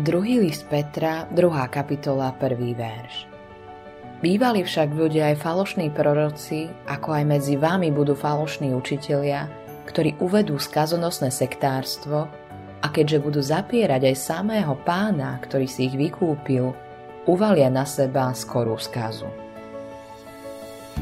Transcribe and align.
Druhý 0.00 0.40
list 0.40 0.64
Petra, 0.72 1.28
druhá 1.28 1.68
kapitola, 1.68 2.32
prvý 2.32 2.72
verš. 2.72 3.28
Bývali 4.24 4.64
však 4.64 4.96
ľudia 4.96 5.28
aj 5.28 5.44
falošní 5.44 5.92
proroci, 5.92 6.72
ako 6.88 7.20
aj 7.20 7.24
medzi 7.28 7.60
vami 7.60 7.92
budú 7.92 8.16
falošní 8.16 8.72
učitelia, 8.72 9.44
ktorí 9.84 10.16
uvedú 10.24 10.56
skazonosné 10.56 11.28
sektárstvo 11.28 12.32
a 12.80 12.86
keďže 12.88 13.18
budú 13.20 13.44
zapierať 13.44 14.08
aj 14.08 14.16
samého 14.16 14.72
pána, 14.88 15.36
ktorý 15.44 15.68
si 15.68 15.92
ich 15.92 15.96
vykúpil, 16.00 16.72
uvalia 17.28 17.68
na 17.68 17.84
seba 17.84 18.32
skorú 18.32 18.80
skazu. 18.80 19.28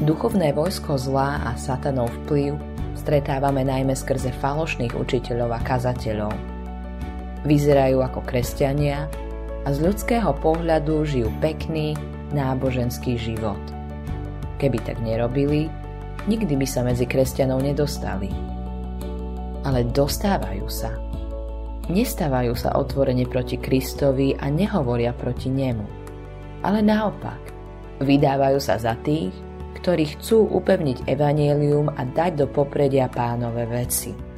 Duchovné 0.03 0.51
vojsko 0.51 0.99
zlá 0.99 1.39
a 1.47 1.55
satanov 1.55 2.11
vplyv 2.27 2.59
stretávame 2.99 3.63
najmä 3.63 3.95
skrze 3.95 4.35
falošných 4.43 4.91
učiteľov 4.91 5.55
a 5.55 5.59
kazateľov– 5.63 6.35
Vyzerajú 7.47 8.03
ako 8.03 8.19
kresťania 8.27 9.07
a 9.63 9.69
z 9.71 9.79
ľudského 9.79 10.35
pohľadu 10.43 11.07
žijú 11.07 11.31
pekný, 11.39 11.95
náboženský 12.35 13.15
život. 13.15 13.59
Keby 14.59 14.79
tak 14.83 14.99
nerobili, 14.99 15.71
nikdy 16.27 16.59
by 16.59 16.67
sa 16.67 16.83
medzi 16.83 17.07
kresťanov 17.07 17.63
nedostali. 17.63 18.27
Ale 19.63 19.87
dostávajú 19.87 20.67
sa. 20.67 20.91
Nestávajú 21.89 22.53
sa 22.53 22.75
otvorene 22.75 23.25
proti 23.25 23.57
Kristovi 23.57 24.35
a 24.37 24.51
nehovoria 24.51 25.15
proti 25.15 25.49
nemu. 25.49 25.85
Ale 26.61 26.83
naopak, 26.83 27.39
vydávajú 28.03 28.59
sa 28.59 28.75
za 28.77 28.93
tých, 28.99 29.31
ktorí 29.79 30.19
chcú 30.19 30.43
upevniť 30.59 31.07
evanielium 31.07 31.87
a 31.87 32.03
dať 32.03 32.43
do 32.43 32.47
popredia 32.51 33.07
pánové 33.07 33.63
veci. 33.63 34.28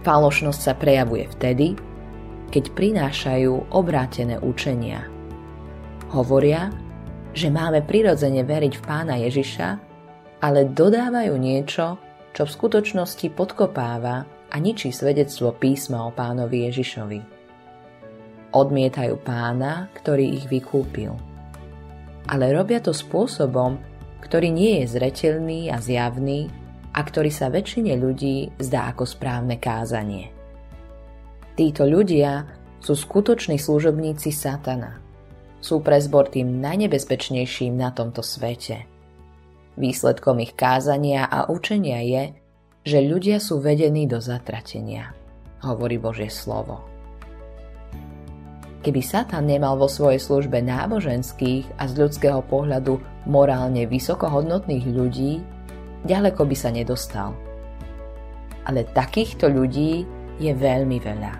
Falošnosť 0.00 0.60
sa 0.60 0.72
prejavuje 0.72 1.28
vtedy, 1.36 1.76
keď 2.48 2.72
prinášajú 2.72 3.68
obrátené 3.70 4.40
učenia. 4.40 5.04
Hovoria, 6.10 6.72
že 7.36 7.52
máme 7.52 7.84
prirodzene 7.84 8.42
veriť 8.42 8.74
v 8.80 8.82
pána 8.82 9.20
Ježiša, 9.22 9.68
ale 10.40 10.72
dodávajú 10.72 11.36
niečo, 11.36 12.00
čo 12.32 12.42
v 12.48 12.54
skutočnosti 12.54 13.26
podkopáva 13.36 14.26
a 14.50 14.56
ničí 14.58 14.90
svedectvo 14.90 15.54
písma 15.54 16.08
o 16.08 16.10
pánovi 16.10 16.66
Ježišovi. 16.72 17.20
Odmietajú 18.50 19.14
pána, 19.22 19.86
ktorý 19.94 20.26
ich 20.42 20.50
vykúpil. 20.50 21.14
Ale 22.26 22.50
robia 22.50 22.82
to 22.82 22.90
spôsobom, 22.90 23.78
ktorý 24.26 24.50
nie 24.50 24.82
je 24.82 24.98
zretelný 24.98 25.70
a 25.70 25.78
zjavný 25.78 26.50
a 26.90 27.00
ktorý 27.00 27.30
sa 27.30 27.48
väčšine 27.48 27.94
ľudí 27.98 28.50
zdá 28.58 28.90
ako 28.90 29.06
správne 29.06 29.56
kázanie. 29.62 30.34
Títo 31.54 31.86
ľudia 31.86 32.48
sú 32.80 32.96
skutoční 32.96 33.60
služobníci 33.60 34.32
Satana. 34.32 34.98
Sú 35.60 35.84
pre 35.84 36.00
zbor 36.00 36.32
tým 36.32 36.58
najnebezpečnejším 36.58 37.76
na 37.76 37.92
tomto 37.92 38.24
svete. 38.24 38.88
Výsledkom 39.76 40.40
ich 40.40 40.56
kázania 40.56 41.28
a 41.28 41.52
učenia 41.52 42.00
je, 42.00 42.22
že 42.80 43.04
ľudia 43.04 43.36
sú 43.38 43.60
vedení 43.60 44.08
do 44.08 44.18
zatratenia, 44.18 45.12
hovorí 45.60 46.00
Božie 46.00 46.32
slovo. 46.32 46.80
Keby 48.80 49.04
Satan 49.04 49.44
nemal 49.44 49.76
vo 49.76 49.84
svojej 49.84 50.16
službe 50.16 50.64
náboženských 50.64 51.76
a 51.76 51.84
z 51.84 51.92
ľudského 52.00 52.40
pohľadu 52.48 52.96
morálne 53.28 53.84
vysokohodnotných 53.84 54.86
ľudí, 54.88 55.44
ďaleko 56.04 56.42
by 56.44 56.56
sa 56.56 56.70
nedostal. 56.72 57.36
Ale 58.64 58.86
takýchto 58.88 59.48
ľudí 59.48 60.04
je 60.40 60.52
veľmi 60.52 60.98
veľa. 61.00 61.34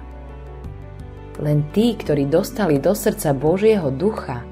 Len 1.40 1.58
tí, 1.72 1.96
ktorí 1.96 2.28
dostali 2.28 2.76
do 2.76 2.92
srdca 2.92 3.32
Božieho 3.32 3.88
ducha, 3.88 4.44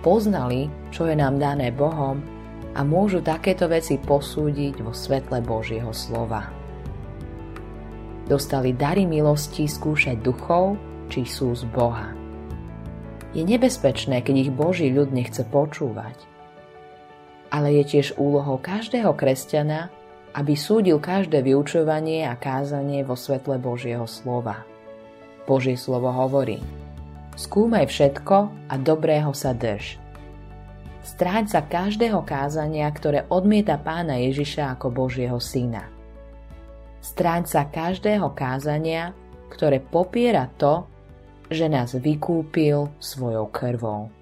poznali, 0.00 0.72
čo 0.88 1.04
je 1.04 1.12
nám 1.12 1.36
dané 1.36 1.68
Bohom 1.68 2.24
a 2.72 2.80
môžu 2.80 3.20
takéto 3.20 3.68
veci 3.68 4.00
posúdiť 4.00 4.80
vo 4.80 4.96
svetle 4.96 5.44
Božieho 5.44 5.92
slova. 5.92 6.48
Dostali 8.24 8.72
dary 8.72 9.04
milosti 9.04 9.68
skúšať 9.68 10.24
duchov, 10.24 10.80
či 11.12 11.28
sú 11.28 11.52
z 11.52 11.68
Boha. 11.68 12.16
Je 13.36 13.44
nebezpečné, 13.44 14.24
keď 14.24 14.48
ich 14.48 14.50
Boží 14.52 14.88
ľud 14.88 15.12
nechce 15.12 15.44
počúvať– 15.44 16.16
ale 17.52 17.76
je 17.76 17.84
tiež 17.84 18.16
úlohou 18.16 18.56
každého 18.56 19.12
kresťana, 19.12 19.92
aby 20.32 20.56
súdil 20.56 20.96
každé 20.96 21.44
vyučovanie 21.44 22.24
a 22.24 22.32
kázanie 22.40 23.04
vo 23.04 23.12
svetle 23.12 23.60
Božieho 23.60 24.08
slova. 24.08 24.64
Božie 25.44 25.76
slovo 25.76 26.08
hovorí 26.08 26.64
Skúmaj 27.36 27.92
všetko 27.92 28.36
a 28.72 28.74
dobrého 28.80 29.36
sa 29.36 29.52
drž. 29.52 30.00
Stráň 31.02 31.50
sa 31.50 31.60
každého 31.66 32.24
kázania, 32.24 32.88
ktoré 32.88 33.28
odmieta 33.28 33.76
pána 33.76 34.16
Ježiša 34.22 34.78
ako 34.78 34.88
Božieho 34.88 35.36
syna. 35.42 35.90
Stráň 37.02 37.50
sa 37.50 37.66
každého 37.66 38.32
kázania, 38.32 39.10
ktoré 39.50 39.82
popiera 39.82 40.46
to, 40.56 40.86
že 41.50 41.66
nás 41.68 41.92
vykúpil 41.98 42.88
svojou 43.02 43.50
krvou. 43.50 44.21